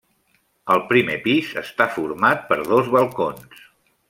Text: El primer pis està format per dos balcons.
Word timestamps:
El 0.75 0.79
primer 0.91 1.17
pis 1.25 1.51
està 1.63 1.87
format 1.99 2.43
per 2.49 2.61
dos 2.75 2.91
balcons. 2.97 3.65